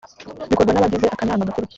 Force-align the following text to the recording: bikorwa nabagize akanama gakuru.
bikorwa 0.49 0.71
nabagize 0.73 1.07
akanama 1.09 1.47
gakuru. 1.47 1.67